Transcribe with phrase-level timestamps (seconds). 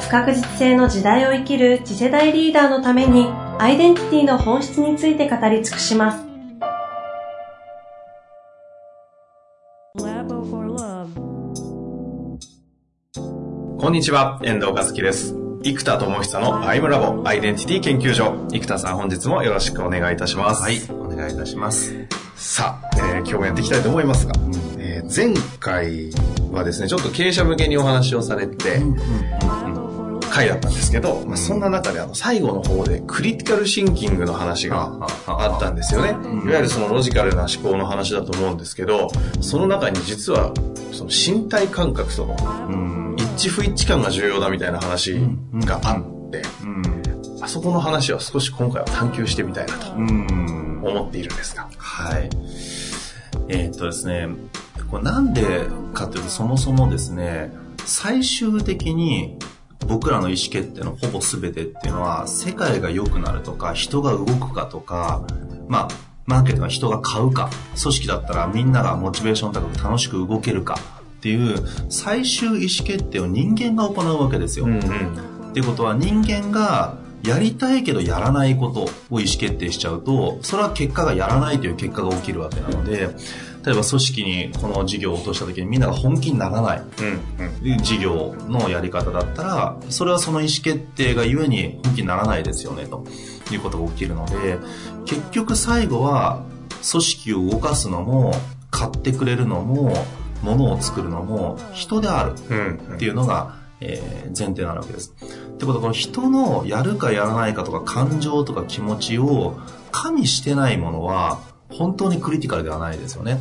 [0.00, 3.26] 不確実性の時代を生きる次世代リーダーのために
[3.58, 6.28] アイデンティティの本質について語り尽くします
[13.80, 15.34] こんにちは、遠藤和樹です。
[15.62, 18.46] 生田智久のアイムラボアイデンティティ研究所。
[18.52, 20.62] 生田さん本日もよろしくお願いいたします。
[20.62, 21.94] はい、お願いいたします。
[22.36, 24.32] さあ、えー今日もやっていきたいと思いますが、
[24.78, 26.10] えー前回
[26.52, 28.82] はですね、ちょっと経営者向けにお話をされて、
[30.38, 36.10] 回だったんですけど、まあ、そんな中であの最後の方でクリティカルシンキングの話があったんですよね。
[36.10, 36.12] い
[36.48, 39.08] わゆるそのロジカルな思考の話だと思うんですけど、
[39.40, 40.52] その中に実は
[40.92, 42.36] その身体感覚との
[42.68, 43.16] うん。
[43.18, 45.20] 一致不一致感が重要だみたいな話
[45.54, 47.42] があって、うん。
[47.42, 50.82] あそこの話は少し今回は探求してみたいなとうん。
[50.84, 51.68] 思っているんですが。
[51.76, 52.28] はい。
[53.48, 54.28] えーっとですね、
[54.90, 57.52] これなんでかというと、そもそもですね、
[57.84, 59.36] 最終的に
[59.86, 65.22] 僕らの意思決定のほぼ全てっていうのは、世界が良くなるとか、人が動くかとか、
[65.68, 67.50] まあ、マーケットが人が買うか、
[67.80, 70.78] 組織だったらみんながモチベーション高く楽しく動けるか
[71.18, 74.66] っていう最終意思決定を人間が行うわけですよ。
[74.66, 83.08] うんっていうことは人間がやりたいけどやらないことを意思決定しちゃうと、それは結果がやらないという結果が起きるわけなので、
[83.64, 93.04] 例えば組織にこの事業を落とした時にみんなが本気にならないうんうん事業のやり方だったら、それはその意思決定がゆえに本気にならないですよね、と
[93.52, 94.58] いうことが起きるので、
[95.04, 96.42] 結局最後は
[96.90, 98.32] 組織を動かすのも、
[98.70, 99.92] 買ってくれるのも、
[100.42, 102.34] 物を作るのも人である。
[102.48, 105.14] うんっていうのが、えー前提なわけです。
[105.20, 109.58] ってことは、この人のやるかやらないかとか感情とか気持ちを
[109.90, 111.40] 加味してないものは、
[111.70, 113.40] 本当にクリティカルではないですよね。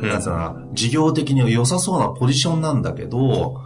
[0.00, 0.32] なんつう
[0.72, 3.62] 事業的に良さそうなポジションなんだけど、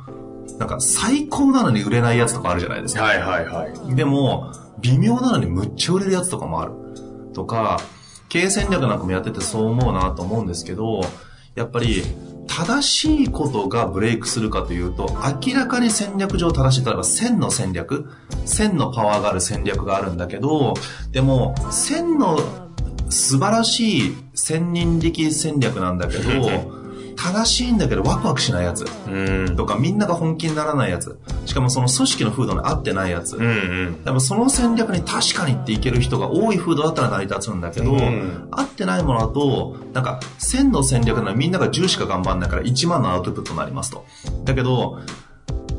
[0.58, 3.02] なんか最高なのに売れないやつとかあるじゃないですか。
[3.02, 3.94] はいはいはい。
[3.94, 6.72] でも、微妙なのにむっちゃ売れるやつとかもある。
[7.34, 7.80] とか、
[8.28, 11.00] 経営戦略なんかもやっててそう思うなと思うんですけど、
[11.54, 12.02] やっぱり、
[12.46, 15.08] 正しいことがブレイクするかというと、
[15.46, 16.84] 明らかに戦略上正しい。
[16.84, 18.10] 例えば線の戦略、
[18.44, 20.74] 線のパワーがある戦略があるんだけど、
[21.12, 22.38] でも、線の
[23.10, 26.78] 素晴らしい千人力戦略なんだけど、
[27.18, 28.86] 正しいんだけどワクワクしないやつ。
[29.08, 29.56] うん。
[29.56, 31.18] とか、みんなが本気にならないやつ。
[31.46, 33.36] しかもその組織の風土に合ってないやつ。
[33.36, 33.46] うんう
[33.90, 34.04] ん。
[34.04, 44.04] でもその戦略に確かにっていける人が多い風土だったら成り立つんだけど、うん合ってないものだと、なんか、1000の戦略ならみんなが10しか頑張んないから1万のアウトプットになりますと。
[44.44, 45.00] だけど、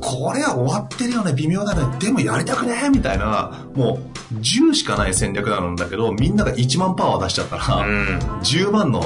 [0.02, 8.20] これは終わってるよね、微妙だね、でもやりたくねみたいな、もう10しかない戦略なんだけど、みんなが1万パワー出しちゃったら、うん。
[8.42, 9.04] 10万の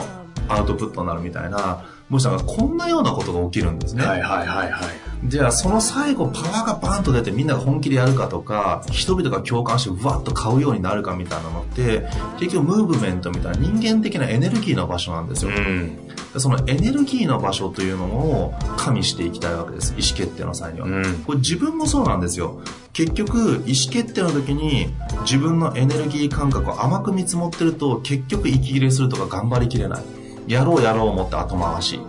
[0.47, 4.05] アウトプットになるみたいな、もしなんかこんなようなことが起きるんですね。
[4.05, 4.81] はいはいはいはい。
[5.25, 12.05] じゃあその最後パワーがバーンと出てみんなが本気でやるかとか人々が共感してわっと買うようになるかみたいなのって
[12.39, 16.07] 結局ムーブメントみたいな人間的なエネルギーの場所なんですよ、うん。
[16.33, 30.03] でそのエネルギーの場所というのを加味していきたいわけです意思決定の際には、うんこれ自分もそうなんですよ結局意思決定の時に自分のエネルギー感覚を甘く見積もってると結局息切れするとか頑張りきれない
[30.47, 31.99] やろうやろう思って後回し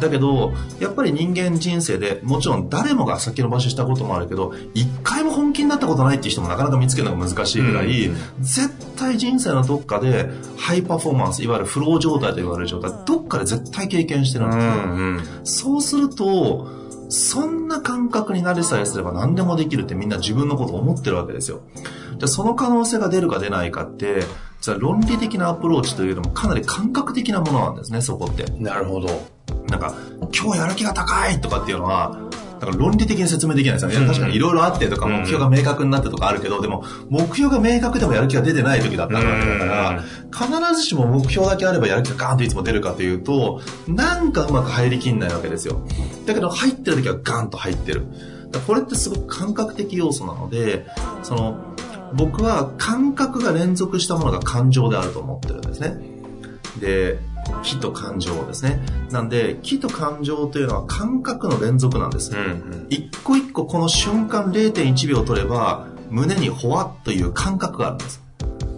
[0.00, 14.72] だけど、やっぱり人間人生で、もちろん誰もが先延ばししたこともあるけど、一回も本気になったことないっていう人もなかなか見つけるのが難しいぐらい、うん絶対人生のどっかで、ハイパフォーマンス、いわゆるフロー状態と言われる状態、どっかで絶対経験してるんですよ。
[14.72, 15.20] うん。
[15.44, 16.68] そうすると、
[17.08, 21.60] そんな感覚になりさえすれば何でもできるってみんな自分のことを思ってるわけですよ。
[21.74, 24.24] じゃあその可能性が出るか出ないかって、
[24.64, 28.44] じゃあ論理的なアプローチというよりもかなり感覚的なものなんですね、そこって。
[28.52, 29.08] なるほど。
[29.68, 29.94] なんか、
[30.34, 32.16] 今日やる気が高いとかっていうのは、
[32.62, 33.98] なんか論理的に説明できないですよね。
[33.98, 40.02] いや確かにいろいろあってとか、うん目標が明確になってとかあるけど、でも、目標が明確でもやる気が出てない時だったわけだから、
[40.32, 45.86] 必ずしも目標だけあればやる気がガーンといつも出るかというと、なんかうまく入りきんないわけですよ。
[46.24, 48.06] だけど入ってる時はガンと入ってる。
[48.66, 50.86] これってすごく感覚的要素なので、
[51.22, 51.74] その、
[52.16, 55.96] 僕は感覚が連続したものが感情であると思ってるんですね。
[56.80, 57.18] で、
[57.62, 58.80] 気と感情ですね。
[59.10, 62.32] なんで、気と感情というのは感覚の連続なんです。
[62.34, 68.22] うん一個一個この瞬間0.1秒取れば、胸にほわっという感覚があるんです。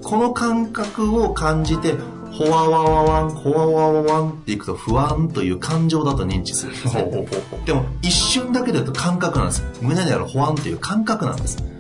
[0.03, 1.95] この感覚を感じて、
[2.33, 7.29] ほわわわわん、ほわわわわんっていくと不安という感情だと認知するんですね。
[7.65, 9.65] でも一瞬だけだと感覚なんです。
[9.81, 11.76] 胸にある不安という感覚なんです。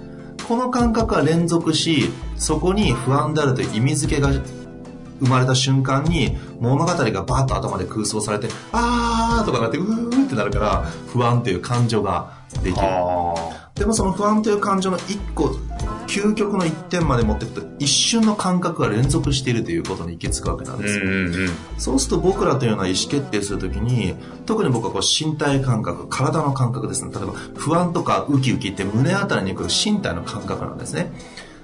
[0.48, 12.31] この感覚は連続し、そこに不安であるという意味付けが生まれた瞬間に物語がバーッと頭で空想されて、あーとかなって、うーってなるから不安という感情が
[12.62, 12.87] できる。
[13.75, 15.50] でもその不安という感情の一個、
[16.06, 21.00] 究極の一点まで持っていくと一瞬の感覚が連続しているということに行き着くわけなんです。
[21.79, 24.14] そうすると僕らというのは意思決定するときに、
[24.47, 27.11] 特に僕はこう身体感覚、体の感覚ですね。
[27.12, 31.11] 例えば不安とかウキウキって胸あたりに来る身体の感覚なんですね。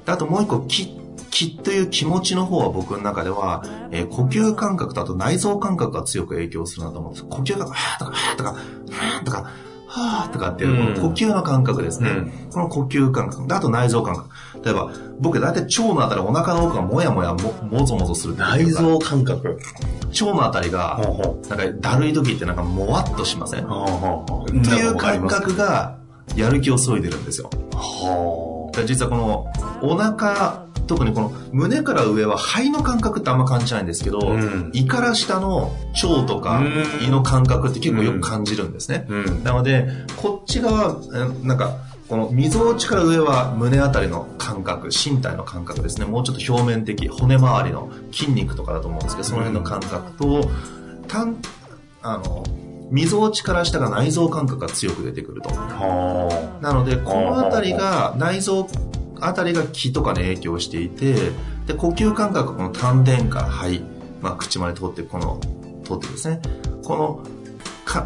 [0.05, 0.99] であともう一個、気、
[1.31, 7.27] 気という気持ちの方は僕の中では、えー呼吸感覚とあと内臓感覚が強く影響するなと思うんです。
[7.27, 9.51] 呼吸が、はーとか、はーとか、はーとか、
[9.95, 12.11] はーとかっていう、この呼吸の感覚ですね。
[12.11, 13.47] うんこの呼吸感覚。
[13.47, 14.31] であと内臓感覚。
[14.65, 14.91] 例えば、
[15.21, 19.59] 僕大体腸のあたり、お腹の奥がもやもやも、もぞもぞする内臓感覚。
[20.13, 20.99] 腸のあたりが、
[21.49, 23.65] なんかだるい時ってなんかもわっとしません？
[23.65, 24.51] っう。
[24.51, 25.99] ていう感覚が
[26.37, 27.51] やる気を削いでるんですよ。
[27.75, 28.52] は
[28.85, 29.47] 実はこの
[29.83, 35.73] お腹、特にこの胸から上は肺の感覚ってあんま感じないんですけど、うん胃から下の
[36.03, 39.07] 腸とかうん胃の感覚って結構よく感じるんですね。
[39.09, 39.45] うん。
[39.45, 41.77] なので、こっち側、えなんか、
[42.09, 46.05] この溝落ちから上は胸あたりの感覚、身体の感覚ですね。
[46.05, 50.51] もうちょっと表面的、骨周りの筋肉とかだと思うんですけど、その辺の感覚と、
[51.09, 51.37] たん、
[52.03, 52.45] あの、
[52.91, 55.49] 溝落ちから下が内臓感覚が強く出てくると。
[55.51, 58.69] はなので、このあたりが、内臓
[59.21, 61.15] あたりが気とかに影響していて、
[61.67, 63.83] で、呼吸感覚、この丹田から肺、
[64.21, 65.41] まあ、口まで通って、この、
[65.85, 66.41] 通ってですね、
[66.85, 67.29] この、か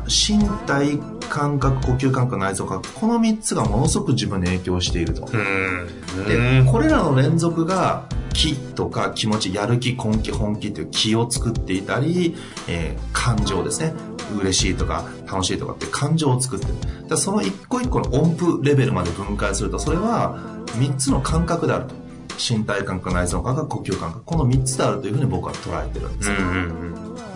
[0.09, 0.99] 身体
[1.29, 5.27] 感覚、呼吸感覚、内臓感覚、この3つがものすごく自分に影響していると。
[5.33, 6.27] うん。
[6.65, 12.37] で、これらの連続が気とか気持ち、やる気、根気、本気という気を作っていたり、
[12.69, 13.93] えー感情ですね。
[14.39, 16.75] 嬉しいとか楽しいとかって感情を作ってる。
[17.09, 20.39] だその一個一個の音符レベルまで分解すると、それは
[20.79, 21.95] 3つの感覚であると。
[22.39, 24.25] 身体感覚、内臓感覚、呼吸感覚。
[24.25, 26.37] この3つであるというふうに僕は捉えてるんですよ。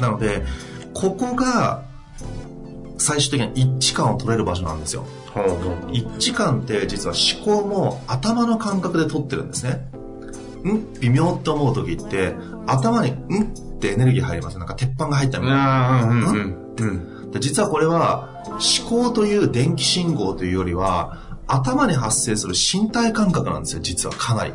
[0.01, 0.45] なので、
[0.93, 1.83] ここが
[3.01, 5.05] 最終的に一致感を取れる場所なんですよ。
[5.93, 9.89] 一致感って実は思考も頭の感覚で取ってるんですね。
[10.65, 11.01] ん？
[11.01, 12.35] 微妙って思う時って
[12.67, 13.47] 頭にんっ
[13.79, 16.03] てエネルギー入りますなんか鉄板が入ったみたいな。
[16.05, 17.31] うんうんうん。
[17.31, 18.45] で実はこれは
[18.81, 24.53] 思考という電気信号というよりは頭に発生する身体感覚なんですよ実はかなり。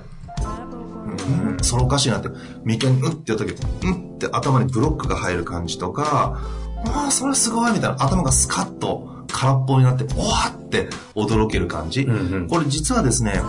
[1.07, 2.29] うん、それおかしいなって
[2.63, 6.41] 眉間にうんってやった時うんって頭にブロックが入る感じとか
[6.87, 7.71] ああそれすごい。
[7.71, 8.03] みたいな。
[8.03, 12.47] 頭がスカッと空っぽになっておわって驚ける感じ、うんうん。
[12.47, 13.41] これ実はですね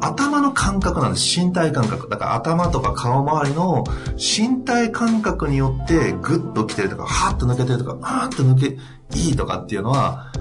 [0.00, 1.40] 頭の感覚なんです。
[1.40, 2.08] 身体感覚。
[2.08, 3.84] だから頭とか顔周りの
[4.16, 8.78] 身体感覚によってグッと来てるとかハーッと抜けてるとかあーっと抜け
[9.18, 10.32] いいとかっていうのは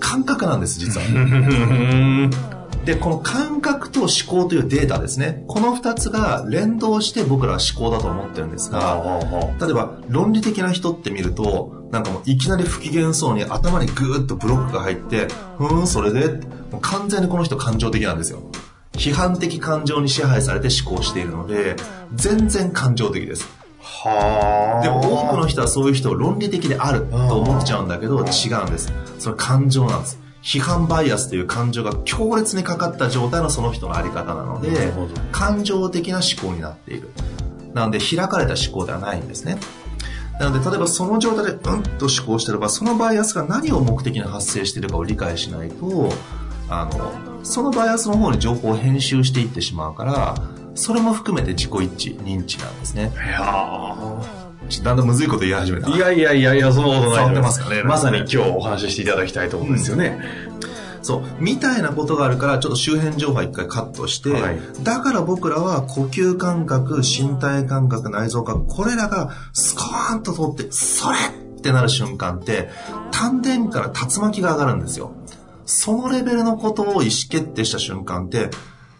[0.00, 1.06] 感覚なんです実は。
[2.84, 5.42] で、この感覚と思考というデータですね。
[5.48, 9.02] この二つが連動して僕らは思考だと思ってるんですが、
[9.58, 16.26] 例えば論理的な人って見ると、なんかもういきなり不機嫌そうに頭にグーッとブロックが入って、ふーん、それで、
[16.72, 18.42] もう完全にこの人感情的なんですよ。
[18.94, 21.76] 批判的感情に支配されて思考しているので、
[22.16, 23.48] 全然感情的です。
[23.80, 24.82] はあ。
[24.82, 28.92] でも多くの人はそういう人を論理的であると思っちゃうんだけど、違うんです。
[29.20, 30.18] それ感情なんです。
[30.42, 34.92] 批判バイアスという感情が強烈にかかった状態のその人のあり方なので
[35.32, 37.10] 感情的な思考になっている。
[37.72, 39.58] なので開かれた思考ではないんですね。
[40.38, 46.10] なので、例えばその状態でうんと思考してれば、そのバイアスが何を目的に発生しているかを理解しないと、
[46.68, 50.34] あの、そのバイアスの方に情報を編集していってしまうから、
[50.74, 53.12] それも含めて自己一致、認知なんですね。
[53.14, 53.96] いや
[54.82, 55.88] だんだんむずいこと言い始めた。
[55.88, 60.18] ーいやいやいやいや、そんなことないってますかねまさに今日お話ししていただきたいところですよね。
[61.04, 72.70] そう、みたいなことがあるから、ちょっと周辺情報は一回カットして、はいだから僕らは呼吸感覚、身体感覚、内臓感覚、これらがスコーンと通って、それってなる瞬間って、
[73.12, 75.12] 丹田から竜巻が上がるんですよ。
[75.66, 78.50] そのレベルのことを意思決定した瞬間って、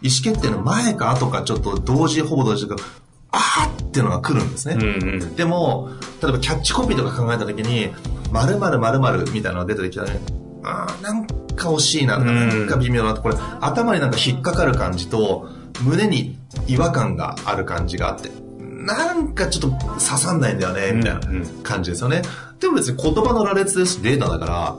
[0.01, 2.87] 意思決定の前か後かちょっと同時、ほぼ同時だけど、
[3.31, 4.75] あーっていうのが来るんですね。
[4.75, 5.35] うんうん。
[5.35, 5.89] でも、
[6.21, 7.89] 例えばキャッチコピーとか考えたときに、
[8.31, 10.21] 〇〇〇〇みたいなのが出てきたらね、
[10.65, 15.47] あーなんか惜しいななんか微妙なとこれ、頭になんか引っかかる感じと、
[15.83, 18.29] 胸に違和感がある感じがあって、
[18.59, 22.21] なんかちょっと刺さんないんだよね、みたいなうんうん感じですよね。
[22.59, 24.75] でも別に言葉の羅列ですし、データだから、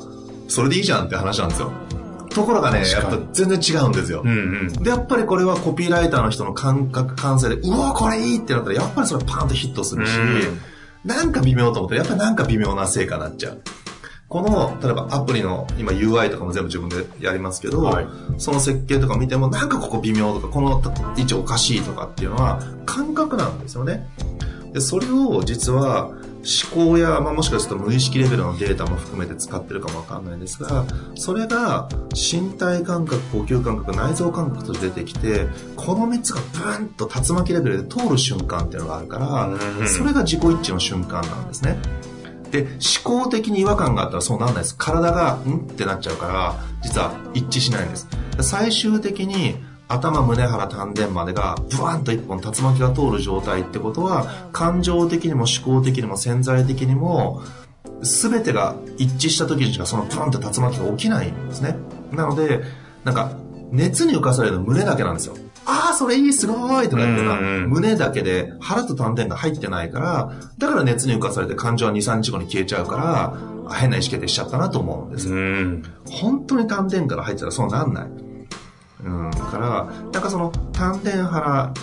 [0.48, 1.72] それでいいじゃんって話なんですよ。
[2.30, 4.20] ところがね、やっぱ全然違うんですよ。
[4.22, 4.72] うんうん。
[4.82, 10.10] で、やっぱりこれはコピーライターの人の感覚、感性で、うわ、これいいってなったら、やっぱりそれパーンとヒットするし、
[11.04, 13.62] なんか微妙と思って、やっぱりなんか微妙な成果になっちゃう。
[14.28, 18.06] この、例えばアプリの今 UI とかも全部自分でやりますけど、はい
[18.38, 20.82] その設計とか見ても、なんかここ微妙とか、この
[21.16, 24.06] 位置おかしいとかっていうのは感覚なんですよね。
[24.72, 26.10] で、それを実は
[26.46, 30.84] 思考や、まあ、もしかすると無意識レベルのデータも含めて使ってるかもわかんないんですが、
[31.16, 41.78] それが身体感覚、呼吸感覚、内臓感覚として出てきて、この3つがブーンと竜巻レベルで通る瞬間っていうのがあるから、うんそれが自己一致の瞬間なんですね。
[42.62, 42.68] で、
[43.04, 44.76] 思考的に違和感があったらそうなんないです。
[44.76, 45.58] 体が、ん？
[45.58, 48.08] ってなっちゃうから、実は一致しないんです。
[48.40, 49.56] 最終的に、
[49.88, 57.42] 頭、胸、腹、丹田までが、ブワンと一本竜巻が通る状態ってことは、感情的にも思考的にも潜在的にも、
[58.02, 61.76] すべてが一致した時にしかそのブワンと竜巻が起きないんですね。
[62.12, 62.62] なので、
[63.04, 63.30] なんか、
[63.70, 65.36] 熱に浮かされるの胸だけなんですよ。
[65.66, 73.36] ああ、それいい、すごいとか言ってなうんうんうん胸だけで腹と丹田が入ってないから、だから熱に浮かされて感情は2、3日後に消えちゃうから、
[73.68, 75.28] あ変な意思決定しちゃったなと思うんです。
[75.28, 75.82] うん。
[76.08, 78.06] 本当に丹田から入ってたらそうなんない。
[79.04, 81.74] うん、から、なんかその丹田腹、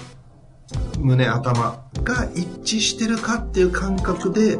[0.99, 4.57] 胸、頭が一致してるかっていう感覚で、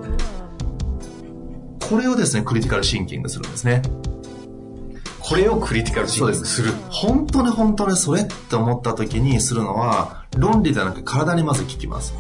[1.89, 3.81] これをですね、クリティカルシンキングするんですね。
[5.23, 6.71] これをクリティカルシンキングする。
[6.89, 12.13] 本当に本当にそれって思った時にするのは、論理ではなく体にまず聞きます。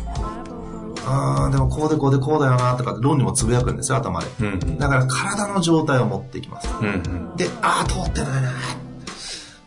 [1.05, 4.27] あー、でもこうでこうでこうだよなとかって論理もつぶやくんですよ、頭で。
[4.39, 4.77] うん。
[4.77, 6.69] だから体の状態を持っていきます。
[6.79, 6.89] うんう
[7.33, 7.35] ん。
[7.35, 8.51] で、あー、通ってないな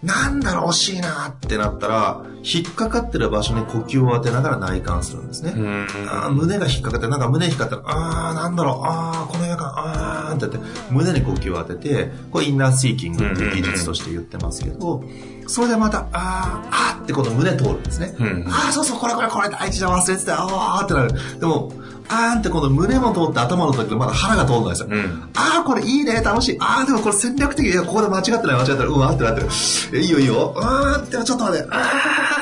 [0.07, 5.53] なんだろう、惜しいなってなったら、引っかかってる場所に呼吸を当てながら内観するんですね。
[5.57, 5.87] うん。
[6.09, 10.59] あー胸が引っかかって、なんか胸引っかかって、あー、なんだろう、あー、この違和感、あーってやって、
[10.91, 15.03] 胸に呼吸を当てて、これインナーシーキングっていう技術として言ってますけど、
[15.49, 18.15] それでまた、あー、あーってこと胸通るんですね。
[18.19, 21.41] うんあー、そうそう、これこれこれ大事だ、忘れてた、あーってなる。
[21.41, 21.73] でも、
[22.09, 24.89] あーってこの胸も通って頭の時まだ腹が通るんですよ。
[24.91, 25.31] うん。
[25.35, 26.57] ああ、これいいね、楽しい。
[26.61, 27.67] ああ、でもこれ戦略的。
[27.67, 28.87] いや、ここで間違ってない、間違ってない。
[28.87, 29.49] うん、あってなってる。
[29.95, 30.55] えいいよ、いいよ。
[30.57, 31.69] ああ、でもちょっと待って。
[31.71, 31.79] あ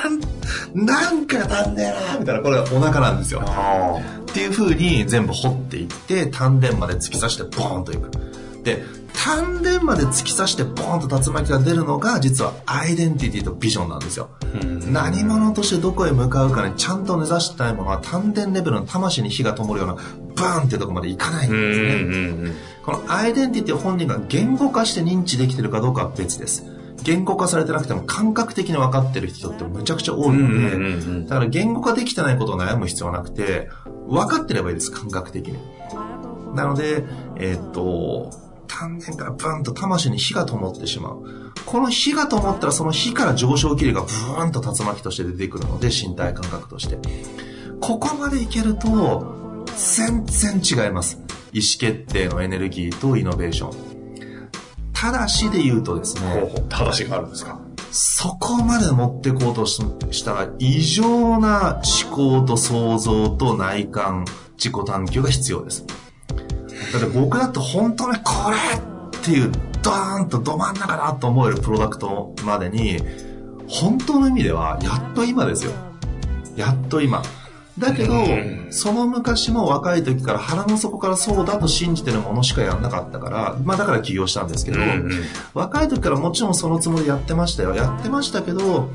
[0.05, 0.11] あ、
[0.75, 2.43] なんか足んねえな、みたいな。
[2.43, 3.43] これはお腹なんですよ。
[3.47, 3.99] あ
[4.31, 8.11] っていう風に全部掘っていって、丹田まで突き刺してボーンといく。
[8.65, 8.83] で、
[9.15, 14.31] 丹田まで突き刺してボーンと竜巻が出るのが、実はアイデンティティとビジョンなんですよ。
[14.63, 14.93] うん。
[14.93, 19.95] 何者としてどこへ向かうかにちゃんと目指したいものは丹田レベルの魂に火が灯るような
[20.37, 21.95] バーンってとこまでいかないんうんですね。
[21.95, 22.55] うん
[22.85, 26.65] このアイデンティティを本人が言語化して認知できてるかどうかは別です。
[27.03, 33.71] 言語化されてなくても感覚的に分かってる人ってむちゃくちゃ多いので、だから言語化できてないことを悩む必要はなくて、
[34.07, 35.59] 分かってればいいです、感覚的に。
[36.55, 37.05] なので、
[37.37, 38.31] えーっと、
[38.77, 41.53] 丹田からブーンと魂に火が灯ってしまう。
[41.65, 46.99] この火が灯ったらその火から上昇気流がブーンと竜巻として出てくるので、身体感覚として。
[47.81, 51.21] ここまでいけると、全然違います。
[51.53, 54.51] 意思決定のエネルギーとイノベーション。
[54.93, 56.65] ただしで言うとですね、ほうほう。
[56.69, 57.61] 正しがあるんですか？
[57.93, 64.25] そこまで持ってこうとししたら異常な思考と想像と内観、
[64.57, 65.85] 自己探求が必要です。
[66.99, 69.51] だって僕だって本当にこれっていう
[69.83, 72.99] ドーンとど真ん中だと思えるプロダクトまでに、
[73.69, 75.73] 本当の意味ではやっと今ですよ。
[76.57, 77.23] やっと今。
[77.77, 84.79] だけどうん、その昔も若い時から腹の底からそうだと信じてるものしかやんなかったから、まあだから起業したんですけど、
[85.55, 87.75] 若い時からもちろんそのつもりでやってましたよ。
[87.75, 88.91] やってましたけど、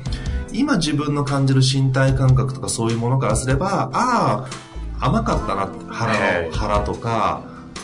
[0.52, 4.48] 今自分の感じる身体感覚とかそういうものからすれば、あ
[4.98, 7.42] あ、甘かったな腹はいの、腹とか、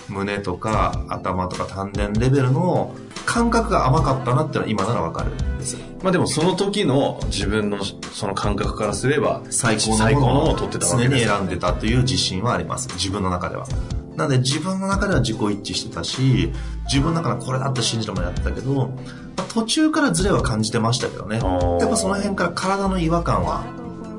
[0.09, 2.95] 胸とか、頭とか丹田レベルの
[3.25, 5.77] 感覚が甘かったなっていうのは今ならわかるんです。
[6.03, 12.89] まあでもその時の自分のその感覚からすれば最高のものを取ってたわ常にけです選んでたという自信はあります。
[12.95, 13.67] 自分の中では。
[14.15, 16.53] なので自分の中では自己一致してたし、
[16.85, 18.89] 自分の中でこれだって信じてもやってたけど、
[19.37, 21.37] まあ途中からズレは感じてましたけどね。
[21.81, 23.65] やっぱその辺から体の違和感は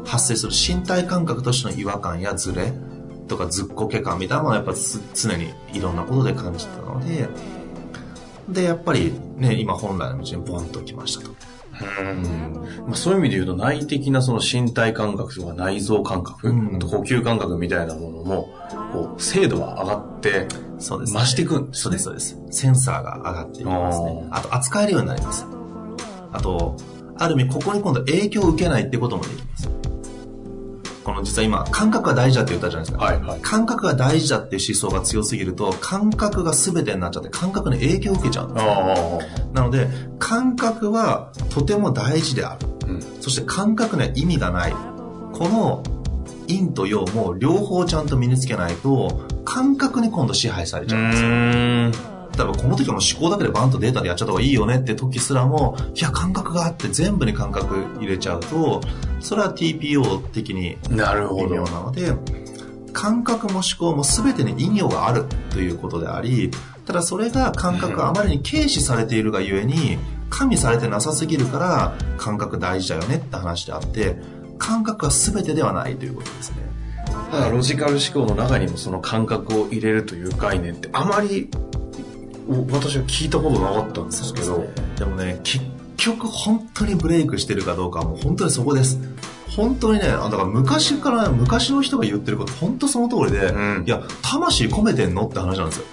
[0.06, 2.74] 発生する身体感覚としての違和感やズレ
[3.28, 7.28] とかずっこけ感みたいなものはやっぱつ常にいろんなことで感じてたので、
[8.50, 11.36] で、やっぱりね、今本来の道にボンと来ましたと。
[12.00, 12.54] うん
[12.88, 18.50] まあ、そういう意味で言うと内的なその身体感覚とか内臓感覚、うん呼吸感覚みたいなものも
[18.92, 20.48] こう精度が上がって
[20.80, 22.38] 増していくんですそうです、そうです。
[22.50, 24.28] センサーが上がっていきますね。
[24.32, 25.46] あと、扱えるようになります。
[26.32, 26.78] あと、
[27.18, 29.67] ある意味、ここに今度影響を受けないってこともできます。
[31.08, 33.06] この実は今、感覚が大事だって言ったじゃないですか。
[33.06, 33.40] はいはい。
[33.40, 38.74] 感覚が大事だっていう思想が強すぎると、感覚が全てになっちゃって、感覚に影響を受けちゃうんですよ。
[38.74, 39.88] あなので、
[40.20, 42.68] 感覚はとても大事である。
[42.92, 44.74] うんそして感覚には意味がない。
[45.32, 45.82] この
[46.50, 50.90] 陰と陽も両方ちゃんと身につけないと、感覚に今度支配されあ。
[50.90, 52.17] ちゃうんですよ。
[52.44, 52.48] ん。
[52.48, 58.82] 例えばこの時はもう思考だけでバンとデータでやっちゃった方がいいよねって時すらも、いや感覚があって全部に感覚入れちゃうと、
[59.20, 61.72] それは TPO 的になるほ微妙ど。
[61.72, 62.14] なので、
[62.94, 66.52] 感覚も思考も全てに意味があるということであり、
[66.86, 69.98] ただそれが感覚があまりに軽視されているがゆえに、
[70.30, 74.18] 加味されてなさすぎるから感覚大事だよねって話であって、
[74.58, 76.68] 感覚は全てではないということですね。
[77.32, 81.67] ただロジカル思考の中にもその感覚を入れるという概念ってあまりお
[82.72, 84.66] 私は聞いたことなかったんですけど。
[84.98, 85.66] でもね、結
[85.98, 89.00] 局本当にブレイクしてるかどうかはもう本当にそこです。
[89.50, 95.86] 本当にね、あだから昔から、昔の人が言ってること本当その通りで、うんいや、魂込めてんのって話なんですよ。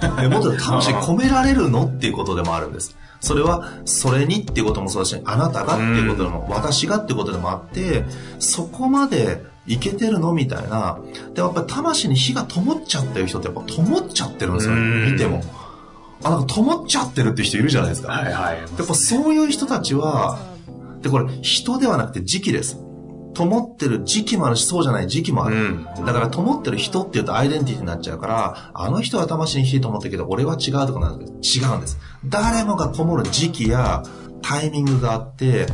[0.20, 2.96] でもっと魂込められるのっていうことでもあるんです。
[3.20, 8.04] それは、それにっていうこともそうだし、あなたがっていうことでも、私がっていうことでもあって、
[8.38, 10.98] そこまでいけてるのみたいな。
[11.34, 15.42] でもやっぱり魂に火が灯っちゃってる人ってやっぱ灯っちゃってるんですよ、うん見ても。
[16.24, 18.12] あ、なんか灯っちゃってるっていう人いるじゃないですか。
[18.12, 18.58] はいはい。
[18.58, 20.38] やっぱそういう人たちは、
[21.02, 22.78] で、これ人ではなくて時期です。
[23.34, 25.56] 灯ってる時期もあるし、そうじゃない時期もある。
[25.56, 31.98] うんだから灯ってる人っていうとアイデンティティになっちゃうから、あの人は魂に火灯ってるけど、俺は違うとかなんですけど、違うんです。
[32.24, 34.02] 誰もが灯る時期や
[34.40, 35.66] タイミングがあって、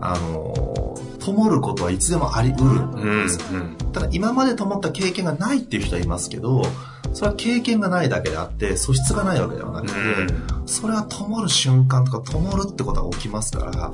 [0.00, 2.84] あのー灯ることはいつでもあり得るう
[3.20, 3.38] んんです。
[3.52, 3.76] うん。
[3.92, 6.62] ただ今まで灯った経験がないっていう人はいますけど、
[7.12, 9.94] それは経験がないだけであって、素質がないわけではなくて、
[10.66, 13.90] それは灯る瞬間とか灯るってことが起きますから、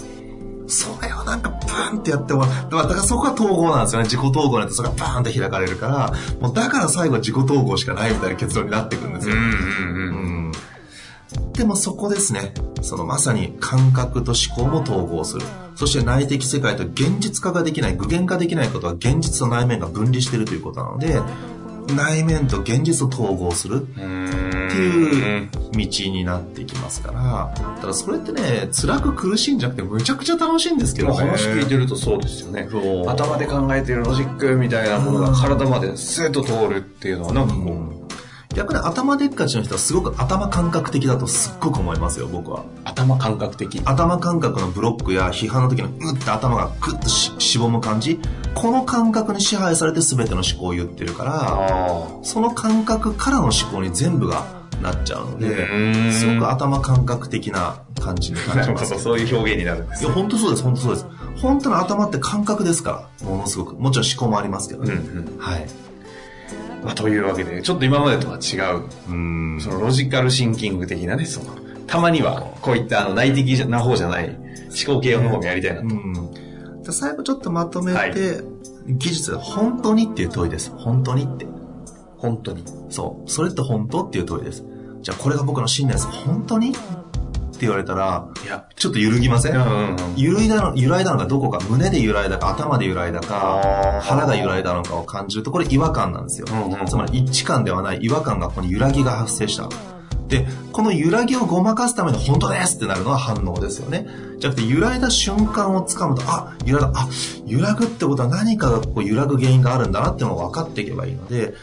[0.68, 2.70] それをなんかバーンってやってもらう。
[2.70, 4.04] だからそこが統合なんですよね。
[4.04, 9.34] 自己統合になってそれがバーンって開かれるから、もうだから最後は自己統合しかないみたいな結論になってくるんですよ。
[11.54, 12.54] でもそこですね。
[12.82, 15.42] そのまさに感覚と思考も統合する。
[15.74, 21.20] そして内的世界と現実化ができない、具現化できないことは現実と内面が分離しているということなので、
[21.94, 31.14] 内面と現実を統合するっていう道になっていきますから、ただそれってね、辛く苦しいんじゃなくてむちゃくちゃ楽しいんですけどね。
[31.14, 32.68] 話聞いてるとそうですよね。
[33.06, 37.60] 頭で考えてるロジックみたいなものが体までスーッと通るっていうのはなんかこ
[38.04, 38.07] う、
[38.58, 42.64] 逆に頭でっかちの人はすごく頭感覚的だとすっごく思いますよ、僕は。
[42.82, 43.80] 頭感覚的。
[43.84, 48.18] 頭感覚のブロックや批判の時のうって頭がグッとししぼむ感じ
[48.54, 54.44] この感覚に支配されて全ての思考を言ってるからあその感覚からの思考に全部が
[54.82, 58.56] なっちゃうのうですごく頭感覚的な感じにあ。
[58.56, 61.06] なるほど、感じますそういう表現になるんですいや本当そうです本当そうです
[61.40, 65.38] 本当の頭って感覚ですからものすごくもちろん思考もありますけどね、うんうん。
[65.38, 65.87] はい
[66.88, 71.54] まあ、というわけで、ちょっと今までとは違う、うんそのロジカルシンキング的なね、その、
[71.86, 75.82] たまにはこういったあの内的な方じゃない思考系の方もやりたいな
[76.82, 76.92] と。
[76.92, 78.12] 最後ちょっとまとめて、はい
[78.90, 81.46] 技術本当にっていう問いです本当にって
[82.16, 82.64] 本当に。
[82.88, 83.30] そう。
[83.30, 84.64] それって本当っていう問いです。
[85.02, 86.06] じゃあこれが僕の信念です。
[86.06, 86.72] 本当に？
[87.58, 90.16] って言われたら、いや、ちょっと揺るぎません、うんうんうん。
[90.16, 96.46] 揺らいだの、揺らいだのがどこか、胸で揺らいだか、頭で揺らいだか腹が揺らいだのかを感じると、これ違和感なんですよ。
[96.48, 99.68] うんうんつまり一致感ではない違和感がここに揺らぎが発生した。
[100.28, 104.06] で、この揺らぎをごまかすための本当ですってなるのは反応ですよね。
[104.38, 107.08] じゃなくて揺らいだ瞬間をつかむと、あ、揺らいだ、あ、
[107.46, 111.54] 揺らぐってことは何かがこう揺らぐ原因があるんだなっていうのが分かっていけばいいので、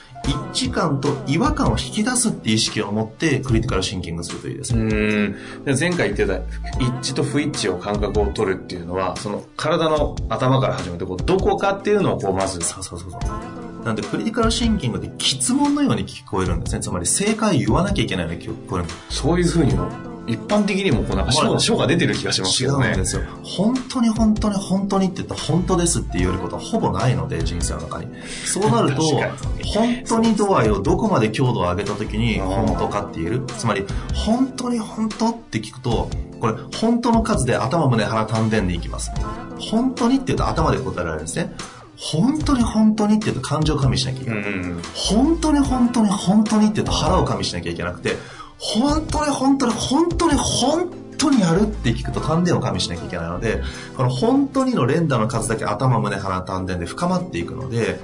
[0.54, 4.96] 一致感と違和感を引き出すっていう意識を持ってクリティカルシンキングするといいですうね。
[4.96, 5.64] ーん。
[5.66, 6.38] で前回言ってた
[6.80, 13.22] 一致と不一致を感覚を取るっていうのは、その体の頭から始めて、こう、どこかっていうのをこう、まず、そうそうそうそう。
[13.86, 16.82] なんで、クリティカルシンキングって質問のように聞こえるんですね。
[16.82, 18.86] つまり、正解を言わなきゃいけないように聞こえる。
[19.12, 19.88] そういうふうにも、
[20.26, 22.94] 一般的にもこう、なんかが出てる気がします違けどね。
[22.94, 23.22] うんですよ。
[23.44, 28.08] 本当に本当に本当にって言ったら本当ですって言えることはほぼないので、人生の中に。
[28.44, 29.04] そうなると
[29.64, 33.44] 本当に度合いをどこまで強度を上げた時に本当かって言える。
[33.56, 36.10] つまり、本当に本当って聞くと、
[36.42, 39.12] これ、本当の数で頭、胸、腹、丹田でいきます。
[39.60, 41.54] 本当にって言うと頭で答えられるんですね。
[41.98, 44.40] 本当に本当にって言うと感情を加味しなきゃいけない。
[44.40, 44.82] うんうん。
[44.94, 48.16] 本当に本当に本当にって言うと腹を加味しなきゃいけなくて、
[48.58, 53.62] 本当に本当に本当に本当にやるって聞くと丹田を加味しなきゃいけないので、
[53.96, 58.00] この本当にの連打の数だけ頭、胸、鼻、丹田で深まっていくので、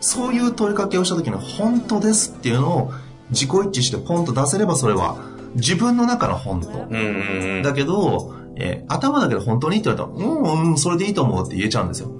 [0.00, 2.92] そういう問いかけをした時の本当ですっていうのを
[3.30, 5.16] 自己一致してポンと出せればそれは
[5.54, 6.68] 自分の中の本当。
[7.62, 12.10] だけど、えー頭だけで本当にって言われたら、うんうん、それでいいと思うって言えちゃうんですよ。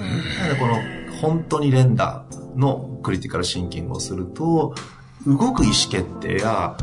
[0.00, 0.76] なのでこの
[1.20, 2.24] 本当に連打
[2.56, 4.74] のクリティカルシンキングをすると、
[5.26, 6.76] 動く意思決定や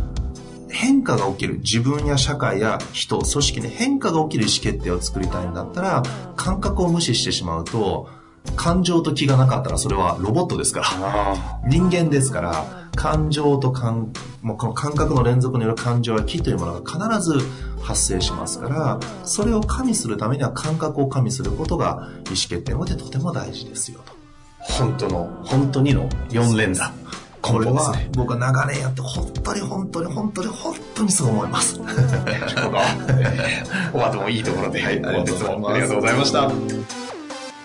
[0.69, 5.53] 変化が起きる自分や社会や人、組織に変化が起きる意思決定を作りたいん。
[5.53, 6.03] だったら、
[6.35, 8.09] 感覚を無視してしまうと、
[8.55, 11.35] 感情と気がなかったらそれはロボットですから。
[11.69, 17.39] 人間ですから、感情と感、もうこの感覚の連続による感情や気というものが必ず
[17.81, 24.13] 発生しますから、それを加味するためには感覚を加味することが意思決定においてとても大事ですよと。
[24.59, 26.91] 本当の、本当にの4連打。
[27.41, 27.93] これは。
[28.15, 31.77] 僕は長年やって本当に本当に本当に本当にそう思います。
[31.83, 31.97] なる
[32.61, 32.77] ほど。
[33.99, 37.02] お後もいいところで、はいありがとうございます本日もありがとうございました。